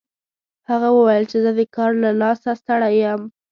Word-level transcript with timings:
هغه 0.69 0.87
وویل 0.97 1.23
چې 1.31 1.37
زه 1.43 1.51
د 1.59 1.61
کار 1.75 1.91
له 2.03 2.11
لاسه 2.21 2.49
ستړی 2.61 2.93
یم 3.03 3.21